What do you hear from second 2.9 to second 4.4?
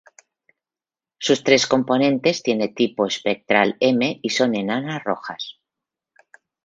espectral M y